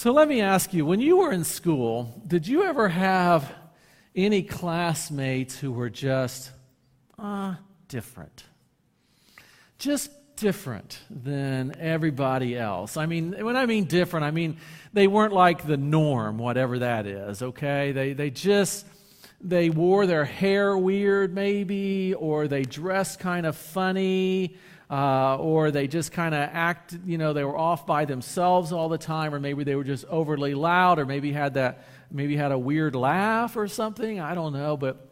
[0.00, 3.52] So let me ask you when you were in school, did you ever have
[4.16, 6.52] any classmates who were just
[7.18, 8.44] uh, different?
[9.78, 12.96] Just different than everybody else.
[12.96, 14.56] I mean, when I mean different, I mean
[14.94, 17.92] they weren't like the norm, whatever that is, okay?
[17.92, 18.86] They, they just,
[19.38, 24.56] they wore their hair weird, maybe, or they dressed kind of funny,
[24.90, 28.88] uh, or they just kind of act, you know, they were off by themselves all
[28.88, 32.50] the time, or maybe they were just overly loud, or maybe had that, maybe had
[32.50, 34.18] a weird laugh or something.
[34.18, 35.06] I don't know, but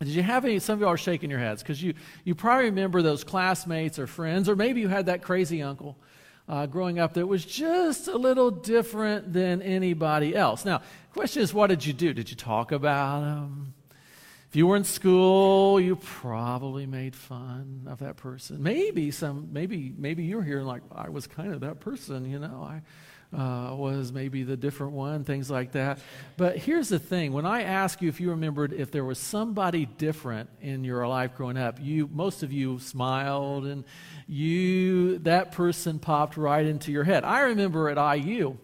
[0.00, 0.58] did you have any?
[0.58, 4.08] Some of y'all are shaking your heads because you, you probably remember those classmates or
[4.08, 5.96] friends, or maybe you had that crazy uncle
[6.48, 10.64] uh, growing up that was just a little different than anybody else.
[10.64, 12.12] Now, question is, what did you do?
[12.12, 13.74] Did you talk about them?
[14.52, 18.62] If you were in school, you probably made fun of that person.
[18.62, 22.30] Maybe some, maybe, maybe you were here and like, I was kind of that person,
[22.30, 22.62] you know.
[22.62, 22.82] I
[23.34, 26.00] uh, was maybe the different one, things like that.
[26.36, 29.86] But here's the thing: when I ask you if you remembered if there was somebody
[29.86, 33.84] different in your life growing up, you, most of you smiled, and
[34.26, 37.24] you, that person popped right into your head.
[37.24, 38.58] I remember at IU.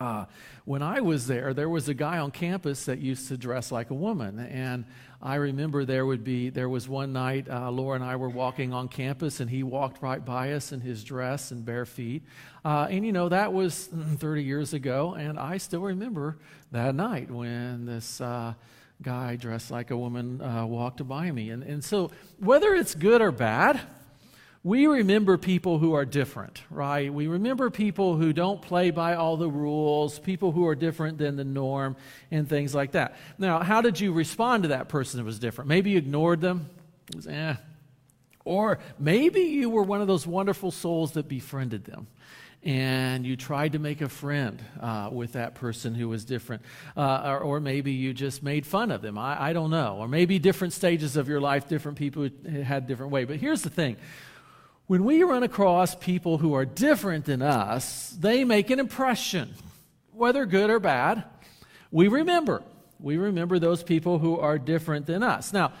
[0.00, 0.26] Uh,
[0.64, 3.90] when I was there, there was a guy on campus that used to dress like
[3.90, 4.38] a woman.
[4.38, 4.84] And
[5.20, 8.72] I remember there would be, there was one night, uh, Laura and I were walking
[8.72, 12.22] on campus, and he walked right by us in his dress and bare feet.
[12.64, 16.38] Uh, and, you know, that was 30 years ago, and I still remember
[16.72, 18.20] that night when this.
[18.20, 18.54] Uh,
[19.00, 21.50] guy dressed like a woman uh, walked by me.
[21.50, 23.80] And, and so, whether it's good or bad,
[24.68, 27.10] we remember people who are different, right?
[27.12, 31.36] We remember people who don't play by all the rules, people who are different than
[31.36, 31.96] the norm,
[32.30, 33.16] and things like that.
[33.38, 35.68] Now, how did you respond to that person that was different?
[35.68, 36.68] Maybe you ignored them.
[37.08, 37.54] It was, eh.
[38.44, 42.06] Or maybe you were one of those wonderful souls that befriended them
[42.62, 46.60] and you tried to make a friend uh, with that person who was different.
[46.94, 49.16] Uh, or, or, maybe you just made fun of them.
[49.16, 49.98] I, I, don't know.
[50.00, 52.28] Or maybe different stages of your life, different people
[52.64, 53.24] had different way.
[53.24, 53.96] But here's the thing
[54.88, 59.54] when we run across people who are different than us, they make an impression,
[60.12, 61.24] whether good or bad.
[61.90, 62.62] We remember.
[62.98, 65.52] We remember those people who are different than us.
[65.52, 65.72] Now,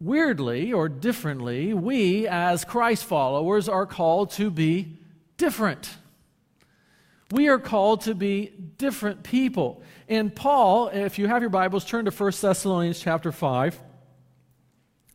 [0.00, 4.96] weirdly or differently, we as Christ followers are called to be
[5.36, 5.94] different.
[7.30, 9.82] We are called to be different people.
[10.08, 13.78] And Paul, if you have your Bibles, turn to 1 Thessalonians chapter 5.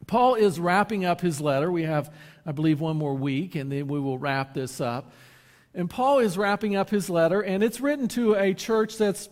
[0.05, 1.71] Paul is wrapping up his letter.
[1.71, 2.11] We have
[2.45, 5.13] I believe, one more week, and then we will wrap this up.
[5.73, 9.29] And Paul is wrapping up his letter, and it's written to a church that's,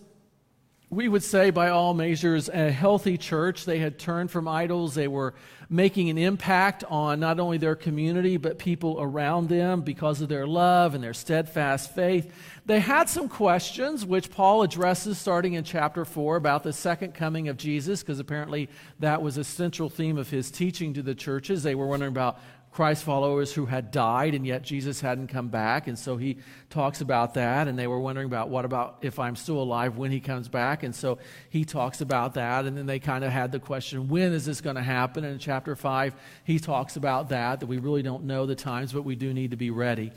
[0.89, 3.65] we would say, by all measures, a healthy church.
[3.65, 4.95] They had turned from idols.
[4.95, 5.33] They were
[5.69, 10.47] making an impact on not only their community, but people around them because of their
[10.47, 12.33] love and their steadfast faith.
[12.71, 17.49] They had some questions, which Paul addresses starting in chapter 4 about the second coming
[17.49, 21.63] of Jesus, because apparently that was a central theme of his teaching to the churches.
[21.63, 22.39] They were wondering about
[22.71, 25.87] Christ followers who had died and yet Jesus hadn't come back.
[25.87, 26.37] And so he
[26.69, 27.67] talks about that.
[27.67, 30.83] And they were wondering about what about if I'm still alive when he comes back.
[30.83, 32.65] And so he talks about that.
[32.65, 35.25] And then they kind of had the question, when is this going to happen?
[35.25, 36.15] And in chapter 5,
[36.45, 39.51] he talks about that, that we really don't know the times, but we do need
[39.51, 40.13] to be ready.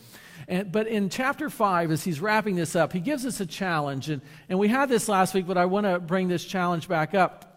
[0.46, 4.10] And, but in chapter 5, as he's wrapping this up, he gives us a challenge.
[4.10, 7.14] And, and we had this last week, but I want to bring this challenge back
[7.14, 7.53] up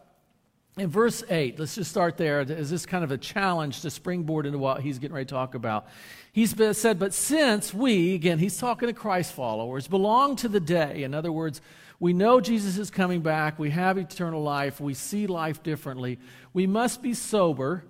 [0.78, 2.42] in verse 8, let's just start there.
[2.42, 5.56] Is this kind of a challenge to springboard into what he's getting ready to talk
[5.56, 5.88] about?
[6.32, 11.04] He's said, But since we, again, he's talking to Christ followers, belong to the day,
[11.04, 11.62] in other words,
[12.00, 16.20] we know Jesus is coming back, we have eternal life, we see life differently,
[16.54, 17.84] we must be sober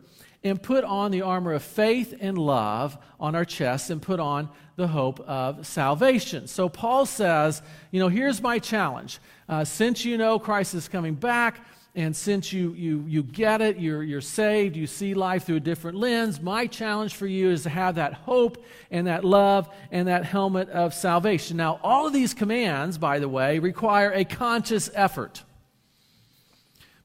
[0.44, 4.48] and put on the armor of faith and love on our chests and put on
[4.78, 6.48] the hope of salvation.
[6.48, 7.62] So Paul says,
[7.92, 9.20] You know, here's my challenge.
[9.50, 11.60] Uh, since you know Christ is coming back,
[11.98, 15.60] and since you, you, you get it, you're, you're saved, you see life through a
[15.60, 20.08] different lens, my challenge for you is to have that hope and that love and
[20.08, 21.58] that helmet of salvation.
[21.58, 25.44] Now, all of these commands, by the way, require a conscious effort.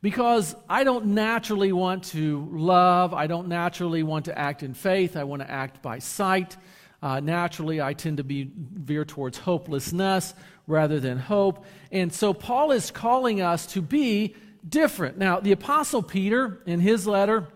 [0.03, 5.17] Because I don't naturally want to love, I don't naturally want to act in faith,
[5.17, 6.59] I want to act by sight.
[7.03, 10.35] Uh, naturally, I tend to be veer towards hopelessness
[10.67, 11.65] rather than hope.
[11.91, 14.37] And so Paul is calling us to be
[14.67, 15.19] different.
[15.19, 17.49] Now, the Apostle Peter, in his letter,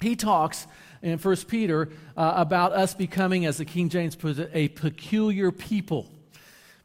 [0.00, 0.66] he talks
[1.02, 5.50] in 1 Peter uh, about us becoming, as the King James puts it, a peculiar
[5.50, 6.10] people.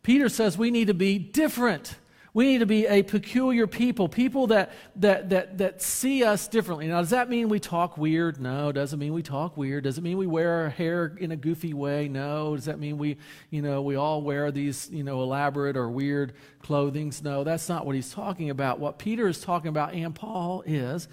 [0.04, 1.96] Peter says we need to be different.
[2.34, 6.88] We need to be a peculiar people, people that, that, that, that see us differently.
[6.88, 8.40] Now, does that mean we talk weird?
[8.40, 8.72] No.
[8.72, 9.84] Doesn't mean we talk weird.
[9.84, 12.08] Does it mean we wear our hair in a goofy way?
[12.08, 12.56] No.
[12.56, 13.18] Does that mean we,
[13.50, 16.32] you know, we all wear these, you know, elaborate or weird
[16.62, 17.22] clothings?
[17.22, 18.80] No, that's not what he's talking about.
[18.80, 21.10] What Peter is talking about and Paul is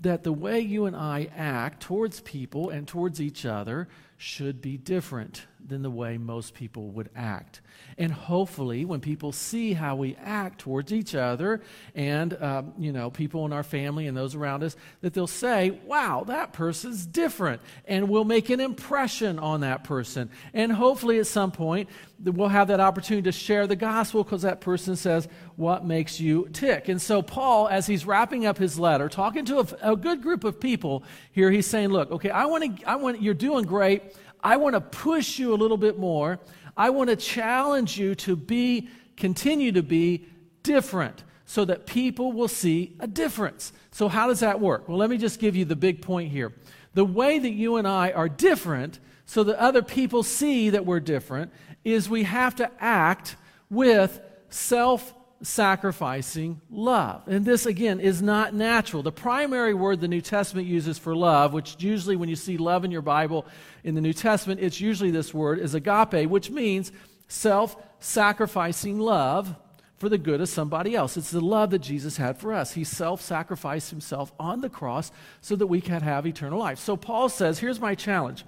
[0.00, 3.88] that the way you and I act towards people and towards each other
[4.22, 7.60] should be different than the way most people would act.
[7.98, 11.60] And hopefully, when people see how we act towards each other
[11.94, 15.70] and, um, you know, people in our family and those around us, that they'll say,
[15.86, 17.60] wow, that person's different.
[17.86, 20.30] And we'll make an impression on that person.
[20.54, 21.88] And hopefully, at some point,
[22.24, 26.48] we'll have that opportunity to share the gospel because that person says, what makes you
[26.52, 26.88] tick?
[26.88, 30.44] And so, Paul, as he's wrapping up his letter, talking to a, a good group
[30.44, 31.02] of people
[31.32, 34.11] here, he's saying, look, okay, I want to, I want, you're doing great.
[34.42, 36.40] I want to push you a little bit more.
[36.76, 40.26] I want to challenge you to be, continue to be
[40.62, 43.72] different so that people will see a difference.
[43.90, 44.88] So, how does that work?
[44.88, 46.52] Well, let me just give you the big point here.
[46.94, 51.00] The way that you and I are different so that other people see that we're
[51.00, 51.52] different
[51.84, 53.36] is we have to act
[53.70, 57.22] with self sacrificing love.
[57.26, 59.02] And this, again, is not natural.
[59.02, 62.84] The primary word the New Testament uses for love, which usually when you see love
[62.84, 63.46] in your Bible
[63.84, 66.92] in the New Testament, it's usually this word, is agape, which means
[67.28, 69.54] self sacrificing love
[69.96, 71.16] for the good of somebody else.
[71.16, 72.72] It's the love that Jesus had for us.
[72.72, 76.78] He self sacrificed himself on the cross so that we can have eternal life.
[76.78, 78.44] So Paul says, here's my challenge.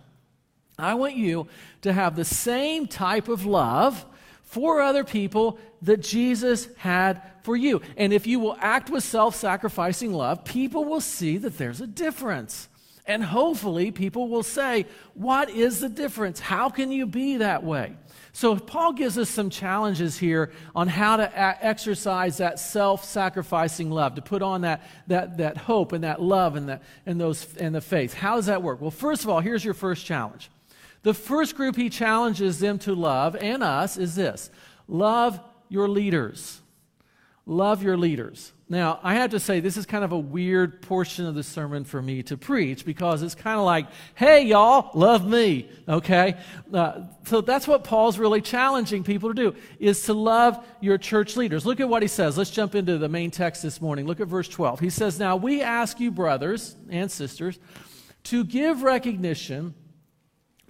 [0.79, 1.47] I want you
[1.83, 4.05] to have the same type of love
[4.55, 7.83] for other people that Jesus had for you.
[7.97, 11.89] And if you will act with self sacrificing love, people will see that there's a
[11.89, 12.69] difference.
[13.05, 16.39] And hopefully, people will say, What is the difference?
[16.39, 17.97] How can you be that way?
[18.33, 23.91] So, Paul gives us some challenges here on how to a- exercise that self sacrificing
[23.91, 27.57] love, to put on that, that, that hope and that love and, that, and, those,
[27.57, 28.15] and the faith.
[28.15, 28.81] How does that work?
[28.81, 30.49] Well, first of all, here's your first challenge
[31.05, 34.51] the first group he challenges them to love and us is this
[34.89, 36.61] love your leaders.
[37.47, 38.55] Love your leaders.
[38.71, 41.85] Now, I have to say, this is kind of a weird portion of the sermon
[41.85, 46.39] for me to preach because it's kind of like, hey, y'all, love me, okay?
[46.73, 51.37] Uh, so that's what Paul's really challenging people to do, is to love your church
[51.37, 51.67] leaders.
[51.67, 52.39] Look at what he says.
[52.39, 54.07] Let's jump into the main text this morning.
[54.07, 54.81] Look at verse 12.
[54.81, 57.59] He says, Now we ask you, brothers and sisters,
[58.25, 59.75] to give recognition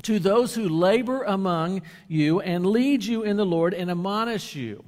[0.02, 4.85] to those who labor among you and lead you in the Lord and admonish you,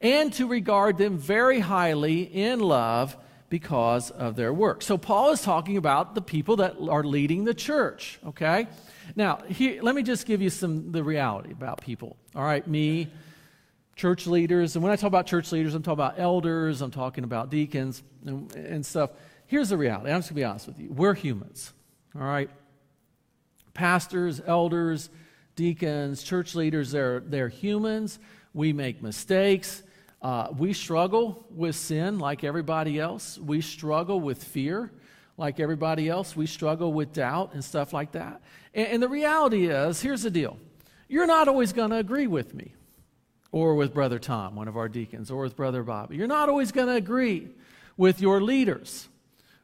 [0.00, 3.16] and to regard them very highly in love
[3.50, 4.82] because of their work.
[4.82, 8.66] So, Paul is talking about the people that are leading the church, okay?
[9.16, 12.16] Now, here, let me just give you some the reality about people.
[12.34, 13.08] All right, me,
[13.96, 17.24] church leaders, and when I talk about church leaders, I'm talking about elders, I'm talking
[17.24, 19.10] about deacons and, and stuff.
[19.46, 20.10] Here's the reality.
[20.10, 20.92] I'm just gonna be honest with you.
[20.92, 21.72] We're humans,
[22.14, 22.50] all right?
[23.78, 25.08] Pastors, elders,
[25.54, 28.18] deacons, church leaders, they're, they're humans.
[28.52, 29.84] We make mistakes.
[30.20, 33.38] Uh, we struggle with sin like everybody else.
[33.38, 34.90] We struggle with fear
[35.36, 36.34] like everybody else.
[36.34, 38.42] We struggle with doubt and stuff like that.
[38.74, 40.56] And, and the reality is here's the deal
[41.06, 42.74] you're not always going to agree with me
[43.52, 46.16] or with Brother Tom, one of our deacons, or with Brother Bobby.
[46.16, 47.48] You're not always going to agree
[47.96, 49.08] with your leaders.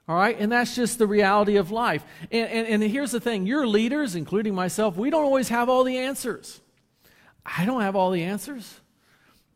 [0.07, 0.39] All right?
[0.39, 2.05] And that's just the reality of life.
[2.31, 5.85] And, and, and here's the thing your leaders, including myself, we don't always have all
[5.85, 6.61] the answers.
[7.45, 8.81] I don't have all the answers.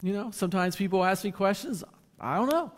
[0.02, 1.82] You know, sometimes people ask me questions.
[2.20, 2.72] I don't know.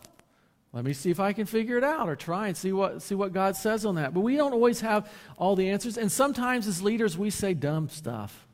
[0.72, 3.16] Let me see if I can figure it out or try and see what, see
[3.16, 4.14] what God says on that.
[4.14, 5.98] But we don't always have all the answers.
[5.98, 8.46] And sometimes as leaders, we say dumb stuff.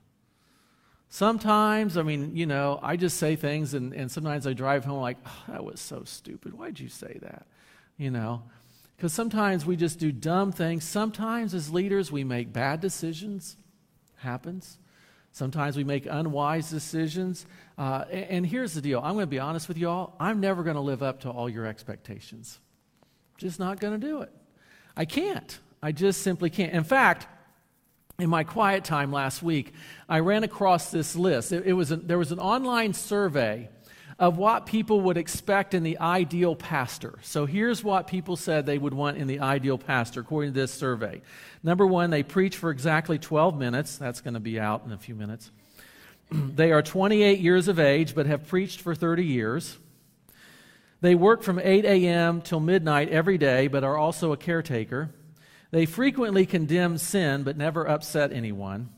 [1.09, 5.01] Sometimes, I mean, you know, I just say things and, and sometimes I drive home
[5.01, 6.55] like, oh, that was so stupid.
[6.55, 7.47] Why'd you say that?
[7.99, 8.43] You know,
[8.97, 10.85] because sometimes we just do dumb things.
[10.85, 13.57] Sometimes, as leaders, we make bad decisions.
[14.17, 14.79] Happens.
[15.33, 17.45] Sometimes we make unwise decisions.
[17.77, 20.17] Uh, and, and here's the deal I'm going to be honest with you all.
[20.19, 22.59] I'm never going to live up to all your expectations.
[23.37, 24.33] Just not going to do it.
[24.97, 25.59] I can't.
[25.83, 26.73] I just simply can't.
[26.73, 27.27] In fact,
[28.19, 29.75] in my quiet time last week,
[30.09, 31.53] I ran across this list.
[31.53, 33.69] It, it was a, there was an online survey
[34.19, 37.19] of what people would expect in the ideal pastor.
[37.23, 40.73] So here's what people said they would want in the ideal pastor, according to this
[40.73, 41.21] survey.
[41.63, 43.99] Number one, they preach for exactly 12 minutes.
[43.99, 45.51] That's going to be out in a few minutes.
[46.31, 49.77] they are 28 years of age, but have preached for 30 years.
[51.03, 52.41] They work from 8 a.m.
[52.41, 55.11] till midnight every day, but are also a caretaker.
[55.71, 58.89] They frequently condemn sin, but never upset anyone.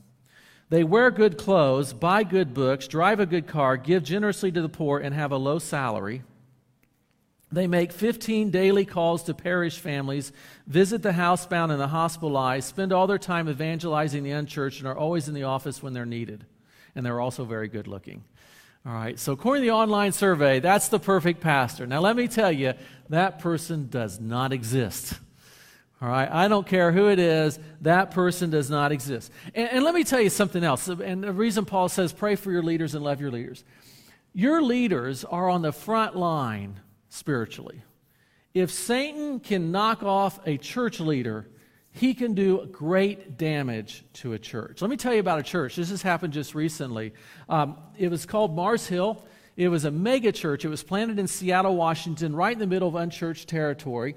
[0.70, 4.68] They wear good clothes, buy good books, drive a good car, give generously to the
[4.68, 6.22] poor, and have a low salary.
[7.50, 10.32] They make 15 daily calls to parish families,
[10.66, 14.96] visit the housebound and the hospitalized, spend all their time evangelizing the unchurched, and are
[14.96, 16.44] always in the office when they're needed.
[16.94, 18.24] And they're also very good looking.
[18.84, 21.86] All right, so according to the online survey, that's the perfect pastor.
[21.86, 22.74] Now, let me tell you,
[23.08, 25.14] that person does not exist.
[26.00, 29.32] All right, I don't care who it is, that person does not exist.
[29.52, 30.86] And, and let me tell you something else.
[30.86, 33.64] And the reason Paul says, pray for your leaders and love your leaders.
[34.32, 36.78] Your leaders are on the front line
[37.08, 37.82] spiritually.
[38.54, 41.48] If Satan can knock off a church leader,
[41.90, 44.80] he can do great damage to a church.
[44.80, 45.74] Let me tell you about a church.
[45.74, 47.12] This has happened just recently.
[47.48, 49.26] Um, it was called Mars Hill.
[49.56, 50.64] It was a mega church.
[50.64, 54.14] It was planted in Seattle, Washington, right in the middle of unchurched territory.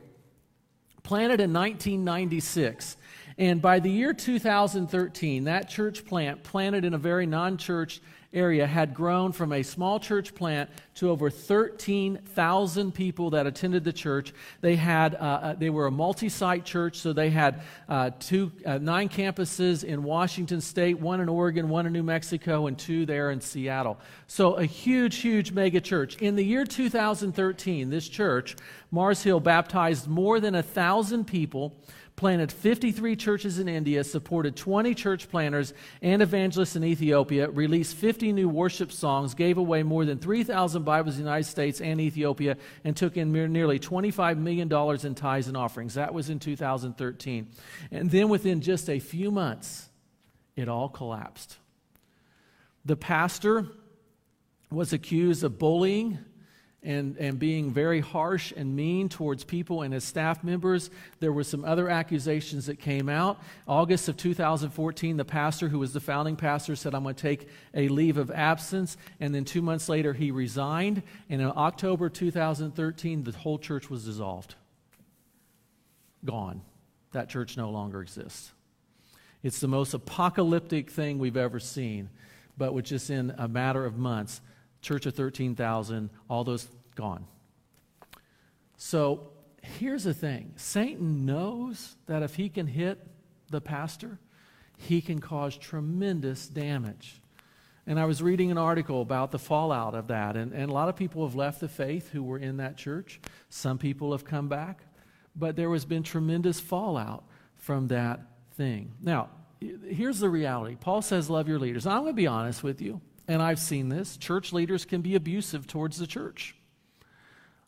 [1.04, 2.98] Planted in 1996.
[3.38, 8.02] And by the year 2013, that church plant, planted in a very non church
[8.34, 13.94] area had grown from a small church plant to over 13,000 people that attended the
[13.94, 14.34] church.
[14.62, 18.78] They had uh, uh, they were a multi-site church, so they had uh, two uh,
[18.78, 23.32] nine campuses in Washington State, one in Oregon, one in New Mexico, and two there
[23.32, 24.00] in Seattle.
[24.28, 26.18] So a huge, huge mega church.
[26.18, 28.56] In the year 2013, this church,
[28.92, 31.76] Mars Hill, baptized more than a thousand people
[32.16, 38.34] planted 53 churches in India, supported 20 church planters and evangelists in Ethiopia, released 50
[38.34, 42.58] new worship songs, gave away more than 3,000 Bibles in the United States and Ethiopia,
[42.84, 44.72] and took in nearly $25 million
[45.06, 45.96] in tithes and offerings.
[45.96, 47.48] That was in 2013.
[47.92, 49.90] And then within just a few months,
[50.56, 51.58] it all collapsed.
[52.86, 53.68] The pastor
[54.70, 56.20] was accused of bullying
[56.84, 60.90] and, and being very harsh and mean towards people and his staff members.
[61.20, 63.40] There were some other accusations that came out.
[63.68, 67.48] August of 2014, the pastor, who was the founding pastor, said, I'm going to take
[67.76, 68.98] a leave of absence.
[69.20, 71.04] And then two months later, he resigned.
[71.30, 74.56] And in October 2013, the whole church was dissolved.
[76.26, 76.62] Gone.
[77.12, 78.54] That church no longer exists.
[79.44, 82.10] It's the most apocalyptic thing we've ever seen,
[82.58, 84.42] but which is in a matter of months
[84.82, 87.26] church of 13,000, all those gone.
[88.78, 93.00] So here's the thing Satan knows that if he can hit
[93.50, 94.20] the pastor,
[94.78, 97.22] he can cause tremendous damage.
[97.88, 100.88] And I was reading an article about the fallout of that, and, and a lot
[100.88, 103.20] of people have left the faith who were in that church.
[103.50, 104.84] Some people have come back,
[105.36, 107.24] but there has been tremendous fallout
[107.56, 108.22] from that
[108.54, 108.94] thing.
[109.02, 111.86] Now, here's the reality Paul says, Love your leaders.
[111.86, 115.16] I'm going to be honest with you and I've seen this, church leaders can be
[115.16, 116.56] abusive towards the church.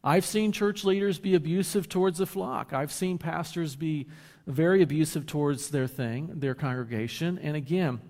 [0.04, 2.74] I've seen church leaders be abusive towards the flock.
[2.74, 4.08] I've seen pastors be
[4.46, 7.40] very abusive towards their thing, their congregation.
[7.42, 8.02] And again,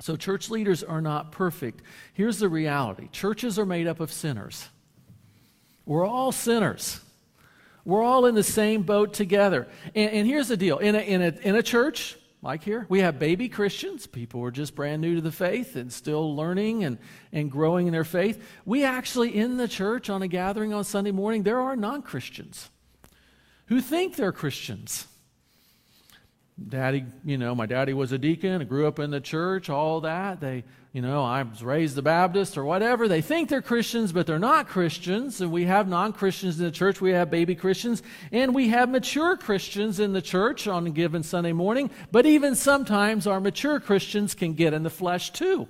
[0.00, 1.82] so church leaders are not perfect.
[2.12, 4.68] Here's the reality churches are made up of sinners.
[5.84, 7.00] We're all sinners.
[7.84, 9.66] We're all in the same boat together.
[9.96, 12.86] And, and here's the deal in a, in, a, in a church, like here.
[12.88, 16.34] We have baby Christians, people who are just brand new to the faith and still
[16.36, 16.98] learning and,
[17.32, 18.42] and growing in their faith.
[18.64, 22.70] We actually, in the church on a gathering on Sunday morning, there are non Christians
[23.66, 25.06] who think they're Christians.
[26.66, 30.00] Daddy, you know, my daddy was a deacon, I grew up in the church, all
[30.00, 30.40] that.
[30.40, 33.06] They, you know, I was raised a Baptist or whatever.
[33.06, 35.40] They think they're Christians, but they're not Christians.
[35.40, 37.00] And we have non Christians in the church.
[37.00, 38.02] We have baby Christians.
[38.32, 41.90] And we have mature Christians in the church on a given Sunday morning.
[42.10, 45.68] But even sometimes our mature Christians can get in the flesh too.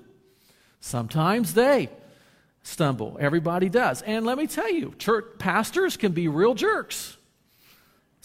[0.81, 1.91] Sometimes they
[2.63, 3.19] stumble.
[3.21, 4.01] Everybody does.
[4.03, 7.18] And let me tell you, church pastors can be real jerks.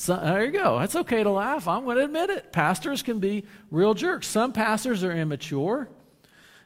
[0.04, 0.80] So, there you go.
[0.80, 1.66] It's okay to laugh.
[1.66, 2.52] I'm going to admit it.
[2.52, 4.28] Pastors can be real jerks.
[4.28, 5.88] Some pastors are immature.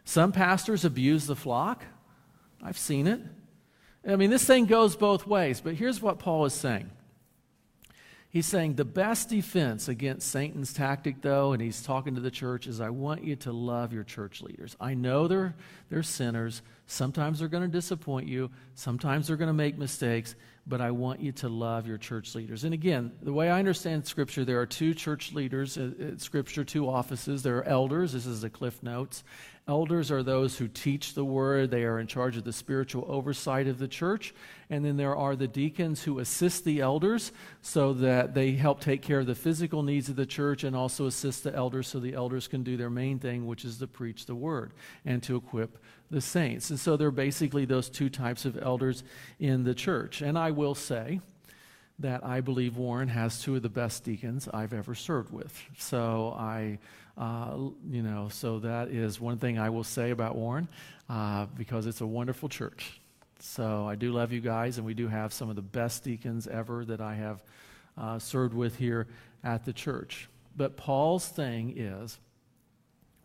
[0.05, 1.85] Some pastors abuse the flock.
[2.63, 3.19] I've seen it.
[4.07, 6.89] I mean, this thing goes both ways, but here's what Paul is saying.
[8.31, 12.65] He's saying the best defense against Satan's tactic, though, and he's talking to the church,
[12.65, 14.75] is I want you to love your church leaders.
[14.81, 15.53] I know they're,
[15.91, 16.63] they're sinners.
[16.87, 21.19] Sometimes they're going to disappoint you, sometimes they're going to make mistakes, but I want
[21.19, 22.63] you to love your church leaders.
[22.63, 26.17] And again, the way I understand Scripture, there are two church leaders in uh, uh,
[26.17, 27.43] Scripture, two offices.
[27.43, 28.13] There are elders.
[28.13, 29.25] This is the Cliff Notes.
[29.67, 33.67] Elders are those who teach the word, they are in charge of the spiritual oversight
[33.67, 34.33] of the church.
[34.69, 39.01] And then there are the deacons who assist the elders so that they help take
[39.01, 42.13] care of the physical needs of the church and also assist the elders so the
[42.13, 44.71] elders can do their main thing, which is to preach the word
[45.05, 45.77] and to equip
[46.09, 46.69] the saints.
[46.69, 49.03] And so there are basically those two types of elders
[49.39, 50.21] in the church.
[50.21, 51.19] And I will say,
[51.99, 55.59] that I believe Warren has two of the best deacons I've ever served with.
[55.79, 56.77] So I
[57.17, 57.57] uh,
[57.89, 60.67] you know, so that is one thing I will say about Warren
[61.09, 63.01] uh, because it's a wonderful church.
[63.39, 66.47] So I do love you guys, and we do have some of the best deacons
[66.47, 67.43] ever that I have
[67.97, 69.07] uh, served with here
[69.43, 70.29] at the church.
[70.55, 72.19] But Paul's thing is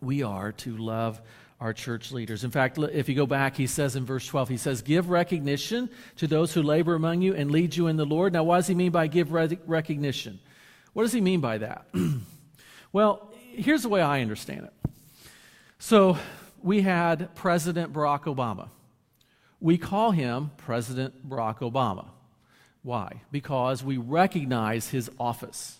[0.00, 1.20] we are to love
[1.62, 2.42] our church leaders.
[2.42, 5.88] In fact, if you go back, he says in verse 12, he says, Give recognition
[6.16, 8.32] to those who labor among you and lead you in the Lord.
[8.32, 10.40] Now, what does he mean by give recognition?
[10.92, 11.86] What does he mean by that?
[12.92, 14.90] well, here's the way I understand it.
[15.78, 16.18] So,
[16.62, 18.68] we had President Barack Obama.
[19.60, 22.08] We call him President Barack Obama.
[22.82, 23.22] Why?
[23.30, 25.78] Because we recognize his office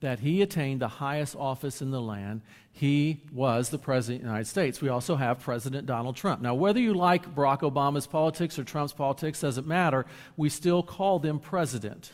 [0.00, 2.42] that he attained the highest office in the land.
[2.72, 4.82] He was the President of the United States.
[4.82, 6.42] We also have President Donald Trump.
[6.42, 10.04] Now, whether you like Barack Obama's politics or Trump's politics doesn't matter.
[10.36, 12.12] We still call them president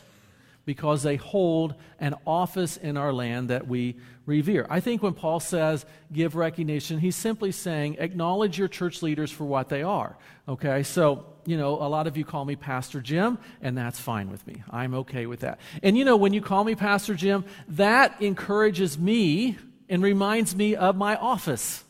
[0.65, 3.97] because they hold an office in our land that we
[4.31, 4.67] revere.
[4.71, 9.45] I think when Paul says give recognition, he's simply saying acknowledge your church leaders for
[9.45, 10.17] what they are.
[10.49, 14.31] Okay, so, you know, a lot of you call me Pastor Jim, and that's fine
[14.31, 14.63] with me.
[14.71, 15.61] I'm okay with that.
[15.83, 19.59] And, you know, when you call me Pastor Jim, that encourages me
[19.89, 21.85] and reminds me of my office.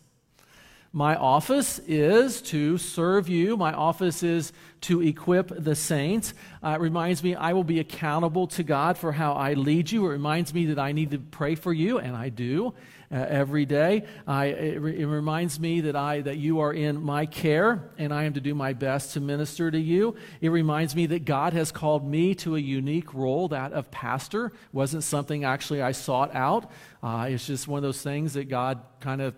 [0.93, 3.57] My office is to serve you.
[3.57, 6.35] My office is to equip the saints.
[6.65, 10.05] Uh, it reminds me I will be accountable to God for how I lead you.
[10.07, 12.75] It reminds me that I need to pray for you, and I do
[13.13, 14.05] uh, every day.
[14.27, 18.13] I, it, re- it, reminds me that, I, that you are in my care, and
[18.13, 20.17] I am to do my best to minister to you.
[20.41, 24.51] It reminds me that God has called me to a unique role, that of pastor.
[24.73, 26.69] Wasn't something actually I sought out.
[27.01, 29.37] Uh, it's just one of those things that God kind of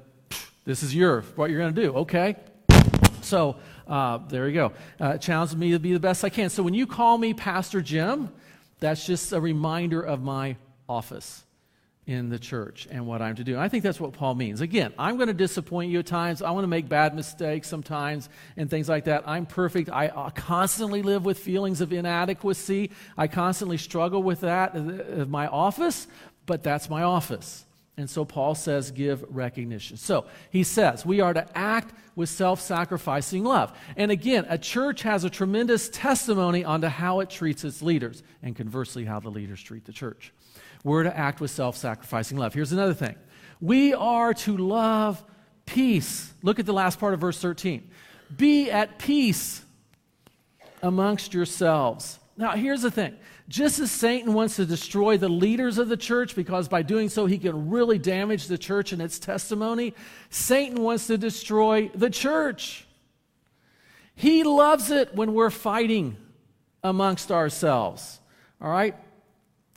[0.65, 2.37] this is your, what you're going to do, okay?
[3.23, 4.73] So uh, there you go.
[5.01, 6.51] Uh, challenge me to be the best I can.
[6.51, 8.31] So when you call me Pastor Jim,
[8.81, 10.57] that's just a reminder of my
[10.89, 11.45] office
[12.05, 13.53] in the church and what I'm to do.
[13.53, 14.61] And I think that's what Paul means.
[14.61, 16.43] Again, I'm going to disappoint you at times.
[16.43, 19.23] I want to make bad mistakes sometimes and things like that.
[19.27, 19.89] I'm perfect.
[19.89, 22.91] I uh, constantly live with feelings of inadequacy.
[23.17, 26.09] I constantly struggle with that of my office,
[26.45, 27.65] but that's my office.
[27.97, 29.99] And so Paul says, give recognition.
[29.99, 33.77] So he says, we are to act with self sacrificing love.
[33.97, 38.57] And again, a church has a tremendous testimony onto how it treats its leaders, and
[38.57, 40.33] conversely, how the leaders treat the church.
[40.85, 42.55] We're to act with self sacrificing love.
[42.55, 43.17] Here's another thing
[43.61, 45.23] we are to love
[45.67, 46.33] peace.
[46.43, 47.91] Look at the last part of verse 13.
[48.37, 49.63] Be at peace
[50.83, 52.19] amongst yourselves.
[52.37, 53.17] Now, here's the thing
[53.49, 57.27] just as Satan wants to destroy the leaders of the church because by doing so
[57.27, 59.95] he can really damage the church and its testimony,
[60.31, 62.87] Satan wants to destroy the church.
[64.15, 66.17] He loves it when we're fighting
[66.83, 68.21] amongst ourselves.
[68.61, 68.95] All right?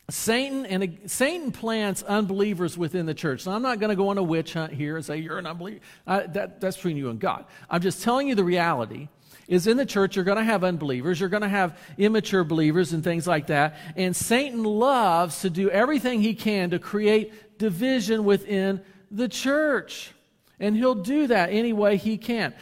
[0.10, 3.46] Satan and Satan plants unbelievers within the church.
[3.46, 5.48] Now, I'm not going to go on a witch hunt here and say you're an
[5.48, 5.80] unbeliever.
[6.06, 7.46] Uh, that, that's between you and God.
[7.70, 9.08] I'm just telling you the reality
[9.48, 12.94] is in the church, you're going to have unbelievers, you're going to have immature believers
[12.94, 13.78] and things like that.
[13.96, 18.82] And Satan loves to do everything he can to create division within
[19.12, 20.12] the church.
[20.60, 22.54] And he'll do that any way he can.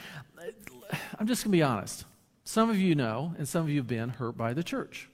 [1.19, 2.05] I'm just going to be honest.
[2.43, 5.09] Some of you know, and some of you have been hurt by the church.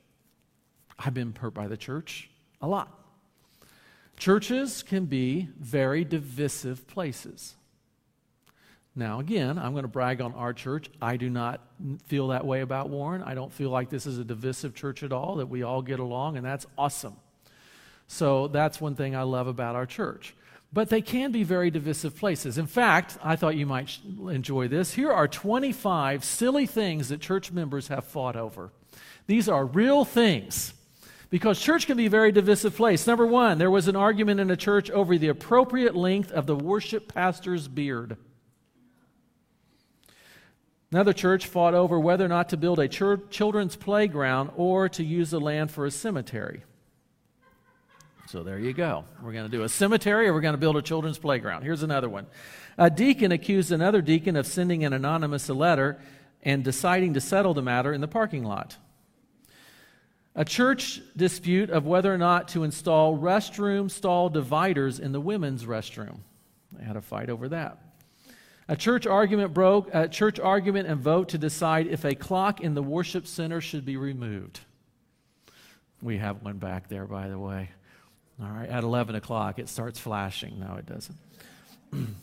[0.98, 2.30] I've been hurt by the church
[2.62, 2.92] a lot.
[4.18, 7.56] Churches can be very divisive places.
[8.96, 10.90] Now, again, I'm going to brag on our church.
[11.02, 11.62] I do not
[12.08, 13.24] feel that way about Warren.
[13.24, 16.00] I don't feel like this is a divisive church at all, that we all get
[16.00, 17.16] along, and that's awesome.
[18.08, 20.36] So that's one thing I love about our church.
[20.74, 22.58] But they can be very divisive places.
[22.58, 23.98] In fact, I thought you might
[24.30, 24.94] enjoy this.
[24.94, 28.72] Here are 25 silly things that church members have fought over.
[29.28, 30.74] These are real things.
[31.30, 33.06] Because church can be a very divisive place.
[33.06, 36.56] Number one, there was an argument in a church over the appropriate length of the
[36.56, 38.18] worship pastor's beard.
[40.92, 45.30] Another church fought over whether or not to build a children's playground or to use
[45.30, 46.64] the land for a cemetery.
[48.28, 49.06] So there you go.
[49.22, 51.64] We're going to do a cemetery or we're going to build a children's playground.
[51.64, 52.28] Here's another one.
[52.78, 56.00] A deacon accused another deacon of sending an anonymous letter
[56.44, 58.78] and deciding to settle the matter in the parking lot.
[60.36, 65.66] A church dispute of whether or not to install restroom stall dividers in the women's
[65.66, 66.20] restroom.
[66.72, 67.80] They had a fight over that.
[68.70, 72.76] A church argument broke, a church argument and vote to decide if a clock in
[72.76, 74.60] the worship center should be removed.
[76.04, 77.72] We have one back there, by the way.
[78.40, 80.60] All right, at 11 o'clock, it starts flashing.
[80.60, 81.18] No, it doesn't.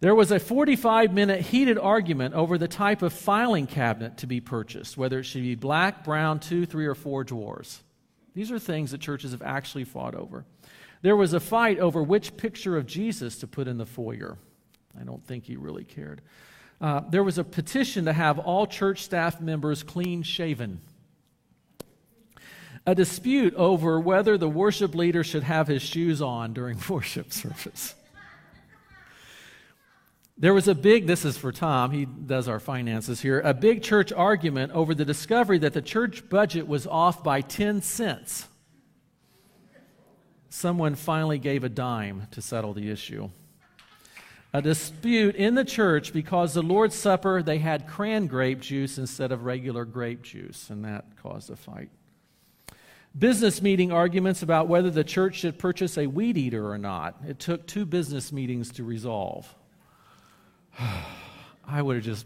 [0.00, 4.40] there was a 45 minute heated argument over the type of filing cabinet to be
[4.40, 7.82] purchased, whether it should be black, brown, two, three, or four drawers.
[8.34, 10.46] These are things that churches have actually fought over.
[11.02, 14.38] There was a fight over which picture of Jesus to put in the foyer.
[15.00, 16.22] I don't think he really cared.
[16.80, 20.80] uh, there was a petition to have all church staff members clean shaven.
[22.86, 27.94] A dispute over whether the worship leader should have his shoes on during worship service.
[30.36, 33.82] There was a big, this is for Tom, he does our finances here, a big
[33.82, 38.48] church argument over the discovery that the church budget was off by 10 cents.
[40.50, 43.30] Someone finally gave a dime to settle the issue
[44.54, 49.32] a dispute in the church because the Lord's Supper, they had cran grape juice instead
[49.32, 51.90] of regular grape juice, and that caused a fight.
[53.18, 57.16] Business meeting arguments about whether the church should purchase a weed eater or not.
[57.26, 59.52] It took two business meetings to resolve.
[60.78, 62.24] I would have just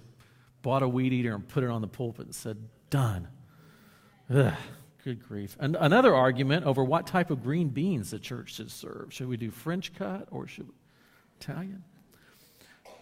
[0.60, 2.58] bought a weed eater and put it on the pulpit and said,
[2.90, 3.26] Done.
[4.28, 4.52] Ugh,
[5.02, 5.56] good grief.
[5.58, 9.14] And another argument over what type of green beans the church should serve.
[9.14, 10.74] Should we do French cut or should we
[11.40, 11.84] Italian?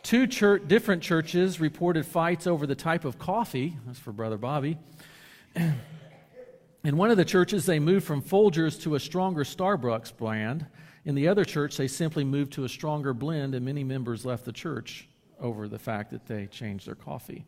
[0.07, 3.77] Two church, different churches reported fights over the type of coffee.
[3.87, 4.79] That's for Brother Bobby.
[6.85, 10.64] In one of the churches, they moved from Folgers to a stronger Starbucks brand.
[11.05, 14.45] In the other church, they simply moved to a stronger blend, and many members left
[14.45, 15.09] the church
[15.40, 17.45] over the fact that they changed their coffee.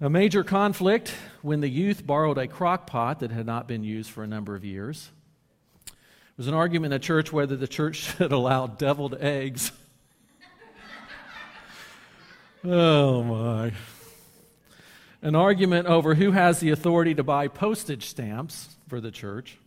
[0.00, 4.10] A major conflict when the youth borrowed a crock pot that had not been used
[4.10, 5.12] for a number of years.
[5.86, 5.94] There
[6.38, 9.70] was an argument in the church whether the church should allow deviled eggs
[12.66, 13.72] Oh, my.
[15.20, 19.58] An argument over who has the authority to buy postage stamps for the church.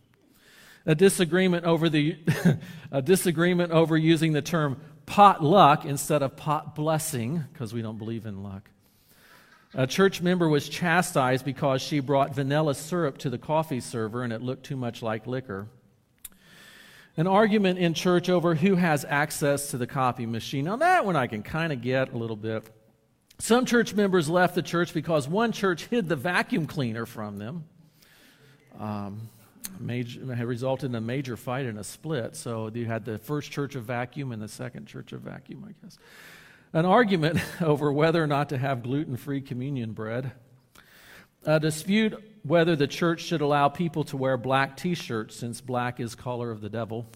[0.84, 2.16] A disagreement over, the,
[2.90, 7.98] a disagreement over using the term pot luck instead of pot blessing, because we don't
[7.98, 8.68] believe in luck.
[9.74, 14.32] A church member was chastised because she brought vanilla syrup to the coffee server and
[14.32, 15.68] it looked too much like liquor.
[17.16, 20.64] An argument in church over who has access to the copy machine.
[20.64, 22.68] Now, that one I can kind of get a little bit.
[23.40, 27.64] Some church members left the church because one church hid the vacuum cleaner from them.
[28.78, 29.28] Um,
[29.78, 32.34] major, had resulted in a major fight and a split.
[32.34, 35.72] So you had the first church of vacuum and the second church of vacuum, I
[35.84, 35.98] guess.
[36.72, 40.32] An argument over whether or not to have gluten free communion bread.
[41.44, 46.00] A dispute whether the church should allow people to wear black t shirts since black
[46.00, 47.06] is color of the devil.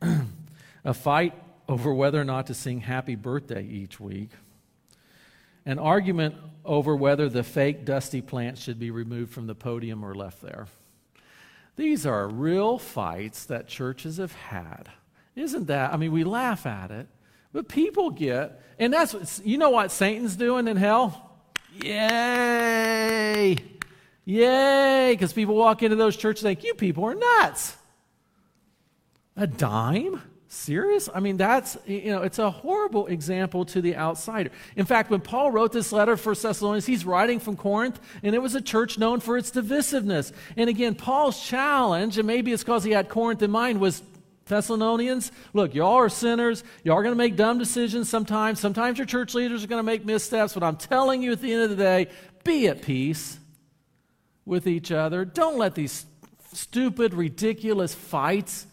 [0.84, 1.34] a fight
[1.68, 4.30] over whether or not to sing happy birthday each week
[5.64, 10.14] an argument over whether the fake dusty plants should be removed from the podium or
[10.14, 10.66] left there.
[11.76, 14.90] These are real fights that churches have had.
[15.34, 15.92] Isn't that?
[15.92, 17.08] I mean, we laugh at it,
[17.52, 21.30] but people get, and that's what, you know what Satan's doing in hell?
[21.82, 23.56] Yay!
[24.24, 25.12] Yay!
[25.12, 27.76] Because people walk into those churches and think, you people are nuts.
[29.36, 30.20] A dime?
[30.52, 31.08] Serious?
[31.12, 34.50] I mean, that's, you know, it's a horrible example to the outsider.
[34.76, 38.38] In fact, when Paul wrote this letter for Thessalonians, he's writing from Corinth, and it
[38.38, 40.32] was a church known for its divisiveness.
[40.56, 44.02] And again, Paul's challenge, and maybe it's because he had Corinth in mind, was
[44.46, 46.64] Thessalonians, look, y'all are sinners.
[46.84, 48.60] Y'all are going to make dumb decisions sometimes.
[48.60, 51.52] Sometimes your church leaders are going to make missteps, but I'm telling you at the
[51.52, 52.08] end of the day,
[52.44, 53.38] be at peace
[54.44, 55.24] with each other.
[55.24, 56.04] Don't let these
[56.52, 58.66] stupid, ridiculous fights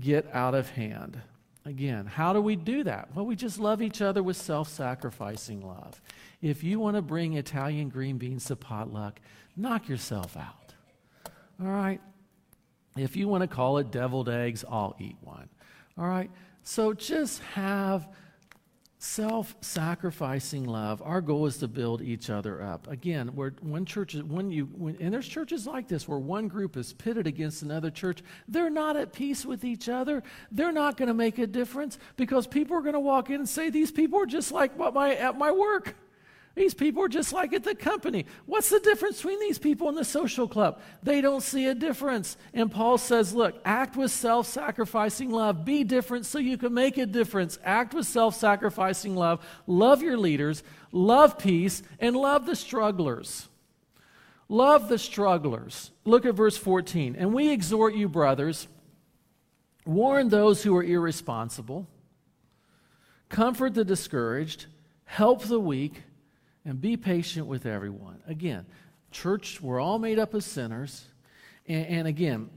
[0.00, 1.20] get out of hand.
[1.64, 3.14] Again, how do we do that?
[3.14, 6.00] Well, we just love each other with self sacrificing love.
[6.40, 9.20] If you want to bring Italian green beans to potluck,
[9.56, 10.74] knock yourself out.
[11.60, 12.00] All right?
[12.96, 15.48] If you want to call it deviled eggs, I'll eat one.
[15.98, 16.30] All right?
[16.62, 18.08] So just have
[19.02, 21.00] self sacrificing love.
[21.02, 22.86] Our goal is to build each other up.
[22.86, 26.48] Again, where one church, is, when you, when, and there's churches like this where one
[26.48, 30.22] group is pitted against another church, they're not at peace with each other.
[30.52, 33.48] They're not going to make a difference because people are going to walk in and
[33.48, 35.96] say, These people are just like what my, at my work.
[36.56, 38.26] These people are just like at the company.
[38.44, 40.80] What's the difference between these people and the social club?
[41.02, 42.36] They don't see a difference.
[42.52, 45.64] And Paul says, look, act with self sacrificing love.
[45.64, 47.58] Be different so you can make a difference.
[47.64, 49.46] Act with self sacrificing love.
[49.66, 50.64] Love your leaders.
[50.90, 51.84] Love peace.
[52.00, 53.48] And love the strugglers.
[54.48, 55.92] Love the strugglers.
[56.04, 57.14] Look at verse 14.
[57.16, 58.66] And we exhort you, brothers,
[59.86, 61.86] warn those who are irresponsible,
[63.28, 64.66] comfort the discouraged,
[65.04, 66.02] help the weak
[66.64, 68.22] and be patient with everyone.
[68.26, 68.66] Again,
[69.10, 71.06] church, we're all made up of sinners.
[71.66, 72.50] And, and, again,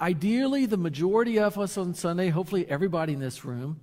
[0.00, 3.80] ideally, the majority of us on Sunday, hopefully everybody in this room,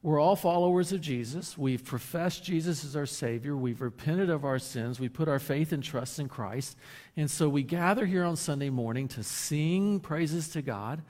[0.00, 1.58] we're all followers of Jesus.
[1.58, 3.56] We've professed Jesus as our Savior.
[3.56, 5.00] We've repented of our sins.
[5.00, 6.76] We put our faith and trust in Christ.
[7.16, 11.02] And so we gather here on Sunday morning to sing praises to God,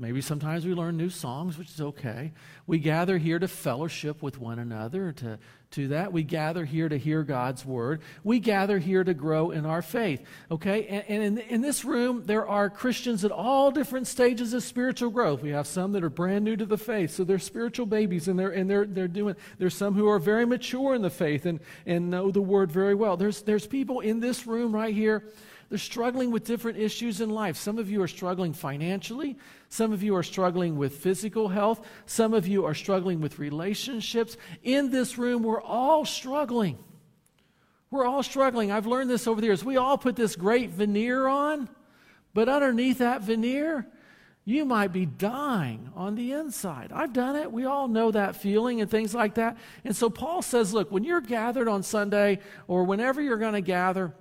[0.00, 2.32] Maybe sometimes we learn new songs, which is okay.
[2.68, 5.38] We gather here to fellowship with one another, to,
[5.72, 6.12] to that.
[6.12, 8.00] We gather here to hear God's word.
[8.22, 10.86] We gather here to grow in our faith, okay?
[10.86, 15.10] And, and in, in this room, there are Christians at all different stages of spiritual
[15.10, 15.42] growth.
[15.42, 18.38] We have some that are brand new to the faith, so they're spiritual babies, and
[18.38, 21.58] they're, and they're, they're doing, there's some who are very mature in the faith and,
[21.86, 23.16] and know the word very well.
[23.16, 25.24] There's, there's people in this room right here
[25.68, 27.56] they're struggling with different issues in life.
[27.56, 29.36] Some of you are struggling financially.
[29.68, 31.86] Some of you are struggling with physical health.
[32.06, 34.38] Some of you are struggling with relationships.
[34.62, 36.78] In this room, we're all struggling.
[37.90, 38.72] We're all struggling.
[38.72, 39.64] I've learned this over the years.
[39.64, 41.68] We all put this great veneer on,
[42.32, 43.86] but underneath that veneer,
[44.44, 46.92] you might be dying on the inside.
[46.94, 47.52] I've done it.
[47.52, 49.58] We all know that feeling and things like that.
[49.84, 53.60] And so Paul says, look, when you're gathered on Sunday or whenever you're going to
[53.60, 54.14] gather,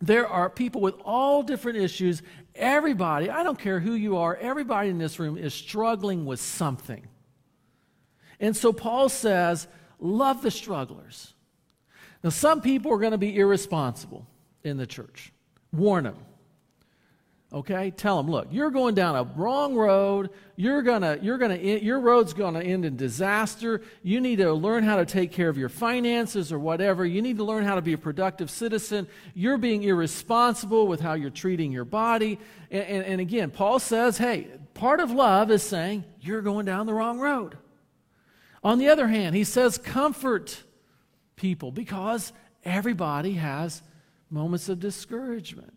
[0.00, 2.22] there are people with all different issues.
[2.54, 7.06] Everybody, I don't care who you are, everybody in this room is struggling with something.
[8.38, 11.34] And so Paul says, love the strugglers.
[12.22, 14.26] Now, some people are going to be irresponsible
[14.64, 15.32] in the church.
[15.72, 16.16] Warn them.
[17.52, 17.90] Okay?
[17.90, 20.30] Tell them, look, you're going down a wrong road.
[20.54, 23.82] You're gonna, you're gonna, your road's gonna end in disaster.
[24.02, 27.04] You need to learn how to take care of your finances or whatever.
[27.04, 29.08] You need to learn how to be a productive citizen.
[29.34, 32.38] You're being irresponsible with how you're treating your body.
[32.70, 36.86] And, and, and again, Paul says, hey, part of love is saying you're going down
[36.86, 37.58] the wrong road.
[38.62, 40.62] On the other hand, he says, comfort
[41.34, 42.32] people because
[42.64, 43.82] everybody has
[44.30, 45.72] moments of discouragement.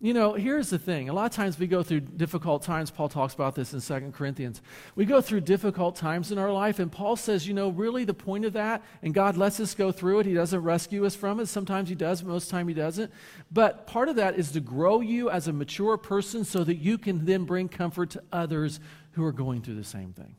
[0.00, 1.08] You know, here's the thing.
[1.08, 2.90] A lot of times we go through difficult times.
[2.90, 4.60] Paul talks about this in Second Corinthians.
[4.96, 8.12] We go through difficult times in our life, and Paul says, you know, really the
[8.12, 10.26] point of that, and God lets us go through it.
[10.26, 11.46] He doesn't rescue us from it.
[11.46, 13.10] Sometimes He does, most time He doesn't.
[13.50, 16.98] But part of that is to grow you as a mature person so that you
[16.98, 18.80] can then bring comfort to others
[19.12, 20.34] who are going through the same thing.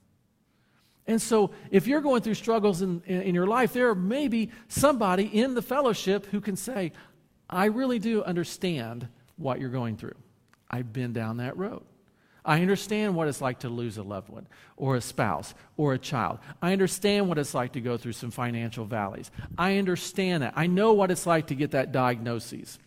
[1.07, 4.51] And so, if you're going through struggles in, in, in your life, there may be
[4.67, 6.91] somebody in the fellowship who can say,
[7.49, 9.07] I really do understand
[9.37, 10.15] what you're going through.
[10.69, 11.83] I've been down that road.
[12.45, 15.97] I understand what it's like to lose a loved one or a spouse or a
[15.97, 16.37] child.
[16.61, 19.31] I understand what it's like to go through some financial valleys.
[19.57, 20.53] I understand that.
[20.55, 22.77] I know what it's like to get that diagnosis.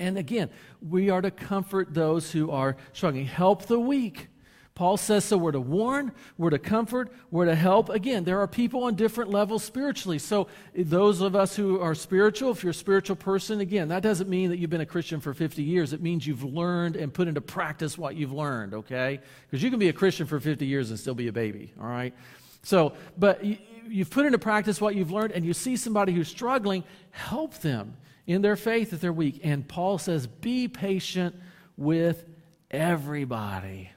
[0.00, 0.50] And again,
[0.82, 4.28] we are to comfort those who are struggling, help the weak.
[4.76, 7.88] Paul says so we're to warn, we're to comfort, we're to help.
[7.88, 10.18] Again, there are people on different levels spiritually.
[10.18, 14.28] So, those of us who are spiritual, if you're a spiritual person, again, that doesn't
[14.28, 15.94] mean that you've been a Christian for 50 years.
[15.94, 19.18] It means you've learned and put into practice what you've learned, okay?
[19.46, 21.88] Because you can be a Christian for 50 years and still be a baby, all
[21.88, 22.14] right?
[22.62, 23.42] So, but
[23.88, 27.96] you've put into practice what you've learned, and you see somebody who's struggling, help them
[28.26, 29.40] in their faith if they're weak.
[29.42, 31.34] And Paul says, be patient
[31.78, 32.26] with
[32.70, 33.90] everybody.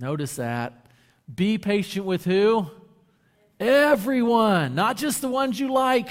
[0.00, 0.86] Notice that.
[1.32, 2.70] Be patient with who?
[3.60, 6.08] Everyone, not just the ones you like.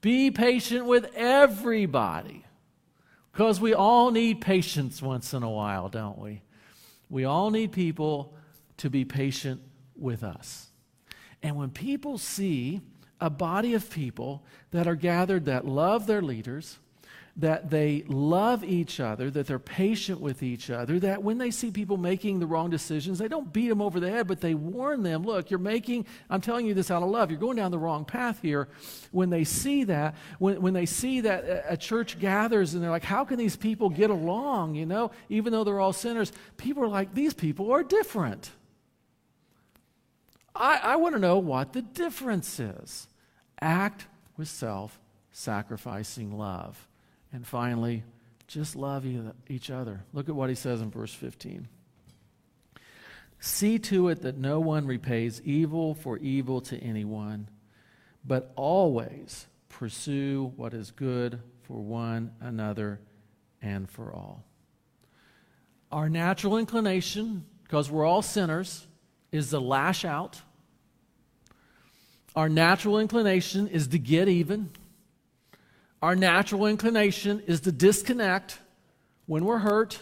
[0.00, 2.44] Be patient with everybody.
[3.32, 6.42] Because we all need patience once in a while, don't we?
[7.08, 8.34] We all need people
[8.78, 9.60] to be patient
[9.96, 10.68] with us.
[11.42, 12.80] And when people see
[13.20, 16.78] a body of people that are gathered that love their leaders,
[17.36, 21.70] that they love each other, that they're patient with each other, that when they see
[21.72, 25.02] people making the wrong decisions, they don't beat them over the head, but they warn
[25.02, 27.78] them, look, you're making, I'm telling you this out of love, you're going down the
[27.78, 28.68] wrong path here.
[29.10, 33.02] When they see that, when, when they see that a church gathers and they're like,
[33.02, 36.88] how can these people get along, you know, even though they're all sinners, people are
[36.88, 38.52] like, these people are different.
[40.54, 43.08] I, I want to know what the difference is.
[43.60, 45.00] Act with self
[45.32, 46.86] sacrificing love.
[47.34, 48.04] And finally,
[48.46, 49.04] just love
[49.48, 50.04] each other.
[50.12, 51.66] Look at what he says in verse 15.
[53.40, 57.48] See to it that no one repays evil for evil to anyone,
[58.24, 63.00] but always pursue what is good for one another
[63.60, 64.44] and for all.
[65.90, 68.86] Our natural inclination, because we're all sinners,
[69.32, 70.40] is to lash out.
[72.36, 74.70] Our natural inclination is to get even.
[76.04, 78.58] Our natural inclination is to disconnect
[79.24, 79.98] when we're hurt.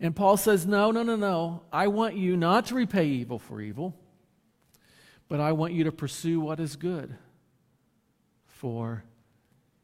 [0.00, 1.62] And Paul says, No, no, no, no.
[1.72, 3.94] I want you not to repay evil for evil,
[5.28, 7.16] but I want you to pursue what is good
[8.48, 9.04] for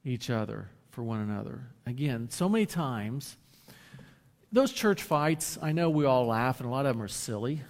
[0.05, 1.69] each other, for one another.
[1.87, 3.37] Again, so many times,
[4.51, 7.62] those church fights, I know we all laugh, and a lot of them are silly.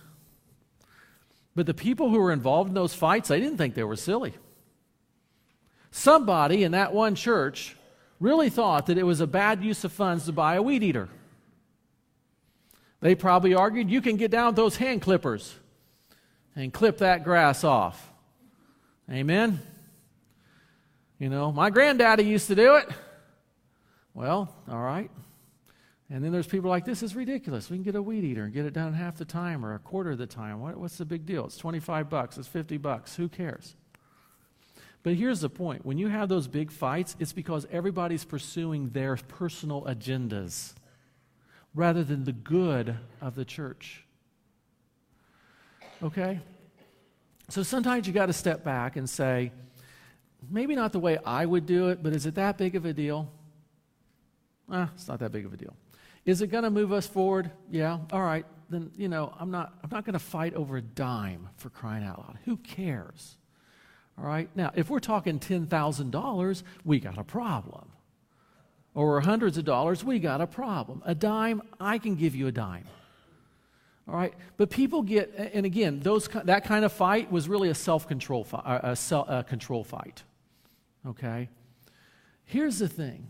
[1.55, 4.33] But the people who were involved in those fights, they didn't think they were silly.
[5.97, 7.75] Somebody in that one church
[8.21, 11.09] really thought that it was a bad use of funds to buy a weed eater.
[13.01, 15.55] They probably argued, you can get down with those hand clippers
[16.55, 18.13] and clip that grass off.
[19.11, 19.59] Amen?
[21.19, 22.89] You know, my granddaddy used to do it.
[24.13, 25.11] Well, all right.
[26.11, 27.71] And then there's people like, this is ridiculous.
[27.71, 29.79] We can get a weed eater and get it done half the time or a
[29.79, 30.61] quarter of the time.
[30.61, 31.47] What, what's the big deal?
[31.47, 33.17] It's 25 bucks, it's 50 bucks.
[33.17, 33.77] Who cares?
[35.07, 39.15] But here's the point when you have those big fights, it's because everybody's pursuing their
[39.15, 40.75] personal agendas
[41.77, 44.05] rather than the good of the church.
[46.03, 46.41] Okay?
[47.49, 49.53] So sometimes you got to step back and say,
[50.51, 52.93] maybe not the way I would do it, but is it that big of a
[52.93, 53.31] deal?
[54.69, 55.77] Ah, it's not that big of a deal.
[56.25, 57.53] Is it going to move us forward?
[57.71, 58.01] Yeah.
[58.11, 58.45] All right.
[58.71, 62.03] Then, you know, I'm not, I'm not going to fight over a dime for crying
[62.03, 62.39] out loud.
[62.45, 63.37] Who cares?
[64.19, 64.49] All right.
[64.55, 67.91] Now, if we're talking $10,000, we got a problem.
[68.95, 71.03] Or hundreds of dollars, we got a problem.
[71.05, 72.85] A dime, I can give you a dime.
[74.09, 77.75] All right, but people get, and again, those that kind of fight was really a
[77.75, 78.97] self-control fight, a,
[79.29, 80.23] a control fight.
[81.05, 81.49] Okay,
[82.45, 83.27] here's the thing: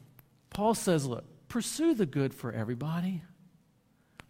[0.51, 3.23] Paul says, "Look, pursue the good for everybody."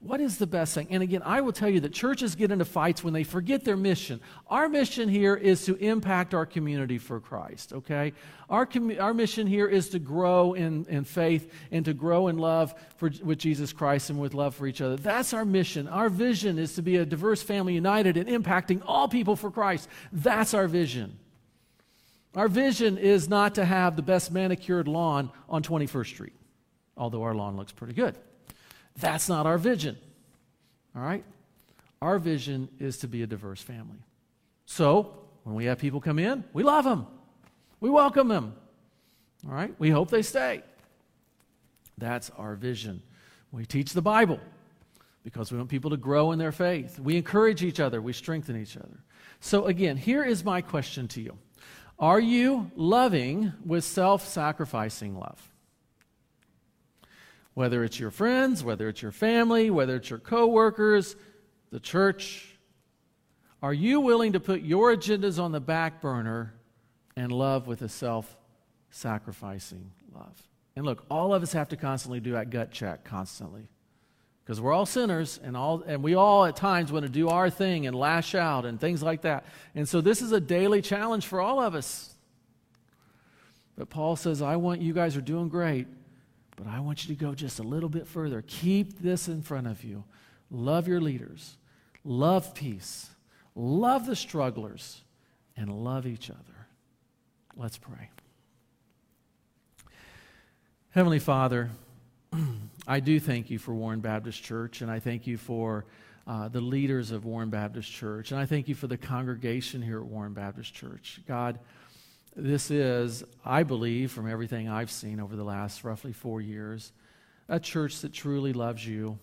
[0.07, 0.87] What is the best thing?
[0.91, 3.77] And again, I will tell you that churches get into fights when they forget their
[3.77, 4.21] mission.
[4.47, 8.13] Our mission here is to impact our community for Christ, okay?
[8.49, 12.39] Our, com- our mission here is to grow in, in faith and to grow in
[12.39, 14.97] love for, with Jesus Christ and with love for each other.
[14.97, 15.89] That's our mission.
[15.89, 19.89] Our vision is to be a diverse family united and impacting all people for Christ.
[20.13, 21.19] That's our vision.
[22.37, 26.35] Our vision is not to have the best manicured lawn on 21st Street,
[26.97, 28.17] although our lawn looks pretty good.
[28.97, 29.97] That's not our vision.
[30.95, 31.25] All right?
[32.01, 33.99] Our vision is to be a diverse family.
[34.65, 37.07] So, when we have people come in, we love them.
[37.81, 38.55] We welcome them.
[39.47, 39.75] All right?
[39.79, 40.63] We hope they stay.
[41.99, 43.03] That's our vision.
[43.53, 44.41] We teach the Bible
[45.23, 46.99] because we want people to grow in their faith.
[46.99, 49.03] We encourage each other, we strengthen each other.
[49.41, 51.37] So, again, here is my question to you
[51.99, 55.51] Are you loving with self sacrificing love?
[57.57, 61.17] Whether it's your friends, whether it's your family, whether it's your coworkers,
[61.73, 62.55] the church.
[63.63, 66.53] Are you willing to put your agendas on the back burner
[67.17, 68.37] and love with a self
[68.91, 70.39] sacrificing love?
[70.77, 73.69] And look, all of us have to constantly do that gut check constantly.
[74.45, 77.49] Because we're all sinners and all and we all at times want to do our
[77.49, 79.47] thing and lash out and things like that.
[79.75, 82.13] And so this is a daily challenge for all of us.
[83.79, 85.87] But Paul says, I want you guys are doing great.
[86.57, 88.43] But I want you to go just a little bit further.
[88.47, 90.05] Keep this in front of you.
[90.51, 91.57] Love your leaders,
[92.05, 93.11] love peace,
[93.55, 95.03] love the strugglers,
[95.57, 96.69] and love each other.
[97.57, 98.11] Let's pray.
[100.91, 101.71] Heavenly Father,
[102.87, 105.85] I do thank you for Warren Baptist Church, and I thank you for
[106.27, 109.99] uh, the leaders of Warren Baptist Church, and I thank you for the congregation here
[109.99, 111.21] at Warren Baptist Church.
[111.27, 111.59] God,
[112.37, 116.93] this is, I believe, from everything I've seen over the last roughly four years,
[117.49, 119.19] a church that truly loves you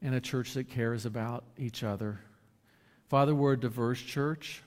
[0.00, 2.20] and a church that cares about each other.
[3.08, 4.62] Father, we're a diverse church.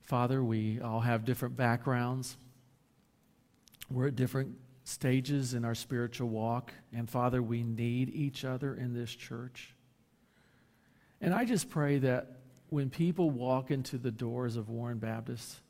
[0.00, 2.36] Father, we all have different backgrounds.
[3.88, 6.72] We're at different stages in our spiritual walk.
[6.92, 9.76] And Father, we need each other in this church.
[11.20, 15.60] And I just pray that when people walk into the doors of Warren Baptist,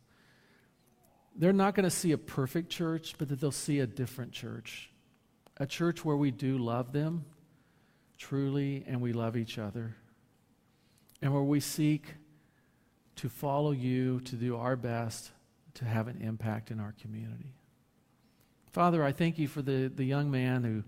[1.40, 4.90] they're not going to see a perfect church, but that they'll see a different church.
[5.56, 7.24] A church where we do love them
[8.18, 9.96] truly and we love each other.
[11.22, 12.04] And where we seek
[13.16, 15.30] to follow you, to do our best
[15.74, 17.54] to have an impact in our community.
[18.72, 20.84] Father, I thank you for the, the young man who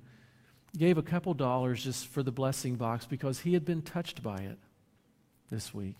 [0.77, 4.37] gave a couple dollars just for the blessing box because he had been touched by
[4.37, 4.59] it
[5.51, 5.97] this week.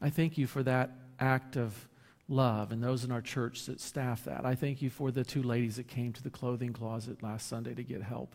[0.00, 1.88] I thank you for that act of
[2.28, 4.44] love and those in our church that staff that.
[4.44, 7.74] I thank you for the two ladies that came to the clothing closet last Sunday
[7.74, 8.34] to get help,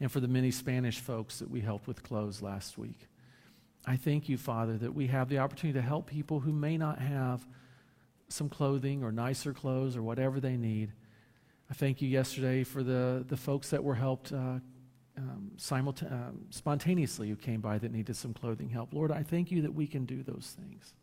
[0.00, 3.08] and for the many Spanish folks that we helped with clothes last week.
[3.86, 6.98] I thank you, Father, that we have the opportunity to help people who may not
[6.98, 7.46] have
[8.28, 10.92] some clothing or nicer clothes or whatever they need.
[11.70, 14.58] I thank you yesterday for the, the folks that were helped uh,
[15.16, 18.92] um, simulta- uh, spontaneously who came by that needed some clothing help.
[18.92, 20.94] Lord, I thank you that we can do those things.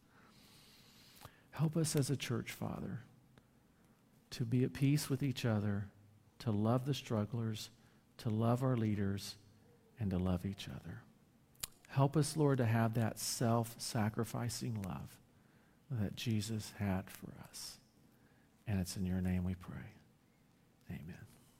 [1.54, 3.02] Help us as a church, Father,
[4.32, 5.86] to be at peace with each other,
[6.40, 7.70] to love the strugglers,
[8.18, 9.36] to love our leaders,
[10.00, 11.02] and to love each other.
[11.90, 15.20] Help us, Lord, to have that self sacrificing love
[15.92, 17.78] that Jesus had for us.
[18.68, 19.94] And it's in your name we pray.
[20.90, 21.23] Amen.